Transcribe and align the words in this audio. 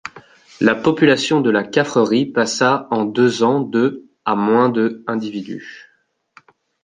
La 0.59 0.73
population 0.73 1.41
de 1.41 1.51
la 1.51 1.63
Caffrerie 1.63 2.25
passa 2.25 2.87
en 2.89 3.05
deux 3.05 3.43
ans 3.43 3.59
de 3.59 4.09
à 4.25 4.35
moins 4.35 4.69
de 4.69 5.03
individus. 5.05 5.91